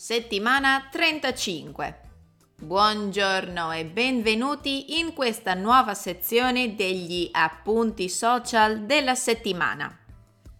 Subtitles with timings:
[0.00, 2.00] Settimana 35.
[2.62, 9.92] Buongiorno e benvenuti in questa nuova sezione degli appunti social della settimana.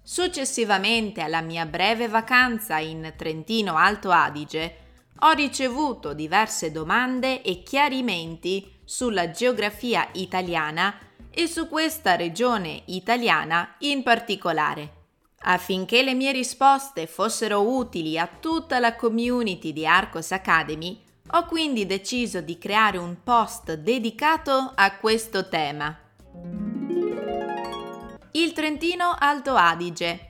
[0.02, 4.76] Successivamente alla mia breve vacanza in Trentino Alto Adige,
[5.20, 10.98] ho ricevuto diverse domande e chiarimenti sulla geografia italiana
[11.30, 14.97] e su questa regione italiana in particolare.
[15.40, 21.00] Affinché le mie risposte fossero utili a tutta la community di Arcos Academy,
[21.32, 25.96] ho quindi deciso di creare un post dedicato a questo tema.
[28.32, 30.24] Il Trentino Alto Adige.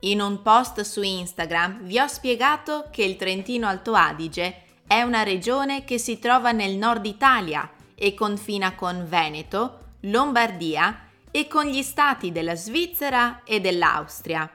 [0.00, 5.22] In un post su Instagram vi ho spiegato che il Trentino Alto Adige è una
[5.22, 11.82] regione che si trova nel nord Italia e confina con Veneto, Lombardia e con gli
[11.82, 14.50] stati della Svizzera e dell'Austria.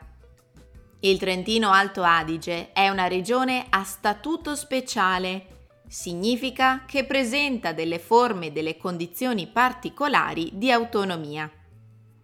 [1.02, 5.48] Il Trentino Alto Adige è una regione a statuto speciale.
[5.88, 11.50] Significa che presenta delle forme e delle condizioni particolari di autonomia.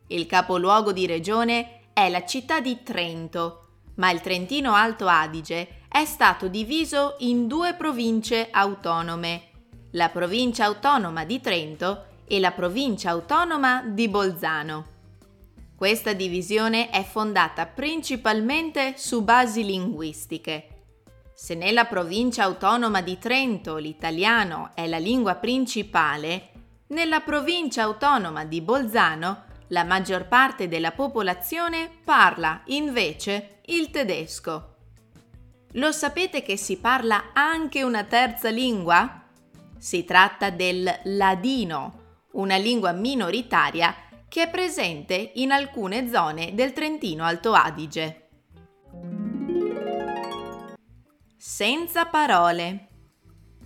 [0.07, 6.05] Il capoluogo di regione è la città di Trento, ma il Trentino Alto Adige è
[6.05, 9.49] stato diviso in due province autonome,
[9.91, 14.95] la provincia autonoma di Trento e la provincia autonoma di Bolzano.
[15.75, 20.69] Questa divisione è fondata principalmente su basi linguistiche.
[21.33, 26.49] Se nella provincia autonoma di Trento l'italiano è la lingua principale,
[26.87, 34.75] nella provincia autonoma di Bolzano la maggior parte della popolazione parla invece il tedesco.
[35.73, 39.23] Lo sapete che si parla anche una terza lingua?
[39.77, 41.96] Si tratta del ladino,
[42.37, 43.95] una lingua minoritaria
[44.27, 48.29] che è presente in alcune zone del Trentino Alto Adige.
[51.35, 52.87] Senza parole.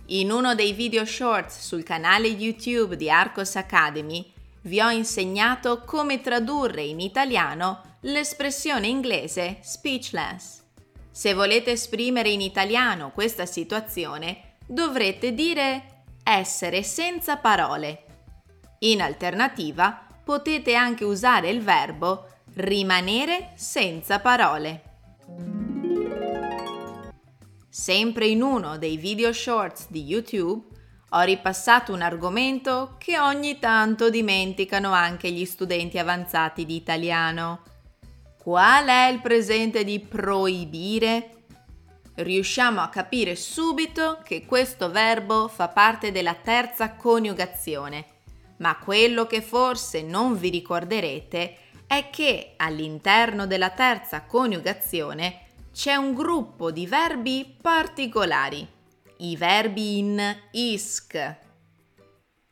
[0.06, 4.30] In uno dei video shorts sul canale YouTube di Arcos Academy
[4.62, 10.62] vi ho insegnato come tradurre in italiano l'espressione inglese speechless.
[11.10, 18.06] Se volete esprimere in italiano questa situazione, dovrete dire essere senza parole
[18.82, 24.82] in alternativa, potete anche usare il verbo rimanere senza parole.
[27.68, 30.66] Sempre in uno dei video shorts di YouTube
[31.10, 37.62] ho ripassato un argomento che ogni tanto dimenticano anche gli studenti avanzati di italiano.
[38.38, 41.44] Qual è il presente di proibire?
[42.14, 48.20] Riusciamo a capire subito che questo verbo fa parte della terza coniugazione
[48.62, 51.56] ma quello che forse non vi ricorderete
[51.86, 55.40] è che all'interno della terza coniugazione
[55.72, 58.66] c'è un gruppo di verbi particolari,
[59.18, 61.36] i verbi in isc.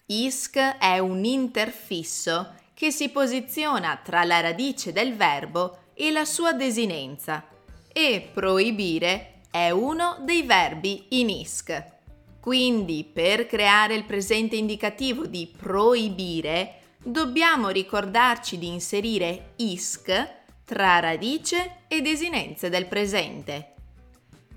[0.06, 6.53] Isc è un interfisso che si posiziona tra la radice del verbo e la sua
[6.53, 7.47] desinenza
[7.92, 11.98] e proibire è uno dei verbi in isc.
[12.41, 21.83] Quindi per creare il presente indicativo di proibire dobbiamo ricordarci di inserire isc tra radice
[21.89, 23.75] e desinenze del presente.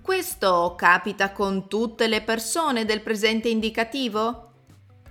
[0.02, 4.52] Questo capita con tutte le persone del presente indicativo?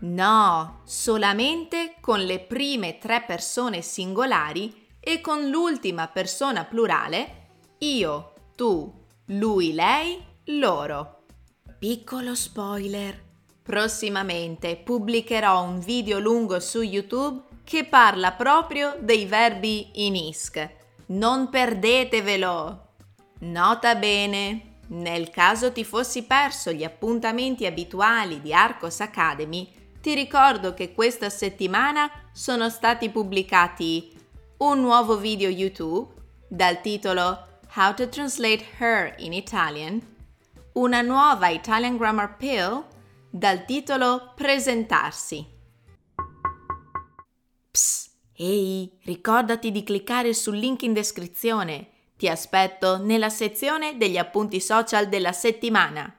[0.00, 7.40] No, solamente con le prime tre persone singolari e con l'ultima persona plurale
[7.78, 8.92] io, tu,
[9.26, 11.21] lui, lei, loro.
[11.82, 13.20] Piccolo spoiler.
[13.60, 20.64] Prossimamente pubblicherò un video lungo su YouTube che parla proprio dei verbi in isc.
[21.06, 22.90] Non perdetevelo!
[23.40, 29.68] Nota bene, nel caso ti fossi perso gli appuntamenti abituali di Arcos Academy,
[30.00, 34.08] ti ricordo che questa settimana sono stati pubblicati
[34.58, 36.14] un nuovo video YouTube
[36.46, 40.10] dal titolo How to Translate Her in Italian
[40.74, 42.84] una nuova Italian Grammar Pill
[43.28, 45.46] dal titolo Presentarsi.
[47.70, 51.88] Psst, ehi, ricordati di cliccare sul link in descrizione.
[52.16, 56.14] Ti aspetto nella sezione degli appunti social della settimana.